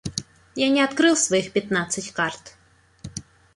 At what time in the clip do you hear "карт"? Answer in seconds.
2.11-2.57